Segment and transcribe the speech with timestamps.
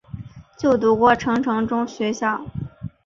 [0.57, 2.43] 就读过成城学校。